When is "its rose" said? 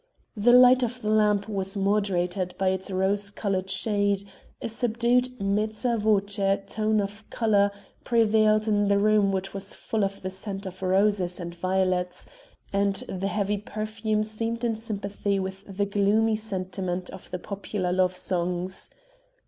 2.69-3.29